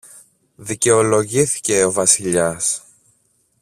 δικαιολογήθηκε 0.57 1.83
ο 1.83 1.91
Βασιλιάς 1.91 2.83